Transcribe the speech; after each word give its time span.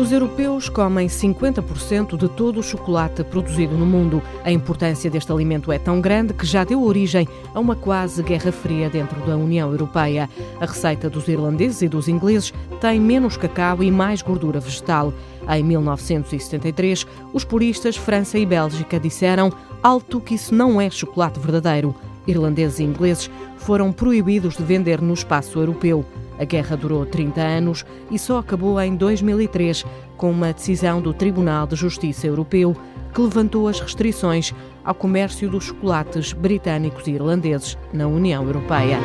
Os 0.00 0.10
europeus 0.12 0.70
comem 0.70 1.08
50% 1.08 2.16
de 2.16 2.26
todo 2.26 2.58
o 2.58 2.62
chocolate 2.62 3.22
produzido 3.22 3.76
no 3.76 3.84
mundo. 3.84 4.22
A 4.42 4.50
importância 4.50 5.10
deste 5.10 5.30
alimento 5.30 5.70
é 5.70 5.78
tão 5.78 6.00
grande 6.00 6.32
que 6.32 6.46
já 6.46 6.64
deu 6.64 6.82
origem 6.82 7.28
a 7.54 7.60
uma 7.60 7.76
quase 7.76 8.22
guerra 8.22 8.50
fria 8.50 8.88
dentro 8.88 9.20
da 9.26 9.36
União 9.36 9.70
Europeia. 9.70 10.26
A 10.58 10.64
receita 10.64 11.10
dos 11.10 11.28
irlandeses 11.28 11.82
e 11.82 11.88
dos 11.88 12.08
ingleses 12.08 12.50
tem 12.80 12.98
menos 12.98 13.36
cacau 13.36 13.82
e 13.82 13.90
mais 13.90 14.22
gordura 14.22 14.58
vegetal. 14.58 15.12
Em 15.46 15.62
1973, 15.62 17.06
os 17.34 17.44
puristas 17.44 17.94
França 17.94 18.38
e 18.38 18.46
Bélgica 18.46 18.98
disseram 18.98 19.52
alto 19.82 20.18
que 20.18 20.34
isso 20.34 20.54
não 20.54 20.80
é 20.80 20.88
chocolate 20.88 21.38
verdadeiro. 21.38 21.94
Irlandeses 22.26 22.78
e 22.78 22.84
ingleses 22.84 23.30
foram 23.58 23.92
proibidos 23.92 24.56
de 24.56 24.62
vender 24.62 25.02
no 25.02 25.12
espaço 25.12 25.58
europeu. 25.58 26.06
A 26.40 26.44
guerra 26.44 26.74
durou 26.74 27.04
30 27.04 27.38
anos 27.38 27.84
e 28.10 28.18
só 28.18 28.38
acabou 28.38 28.80
em 28.80 28.96
2003 28.96 29.84
com 30.16 30.30
uma 30.30 30.54
decisão 30.54 31.02
do 31.02 31.12
Tribunal 31.12 31.66
de 31.66 31.76
Justiça 31.76 32.26
Europeu 32.26 32.74
que 33.12 33.20
levantou 33.20 33.68
as 33.68 33.78
restrições 33.78 34.54
ao 34.82 34.94
comércio 34.94 35.50
dos 35.50 35.64
chocolates 35.64 36.32
britânicos 36.32 37.06
e 37.06 37.10
irlandeses 37.10 37.76
na 37.92 38.06
União 38.06 38.42
Europeia. 38.42 38.98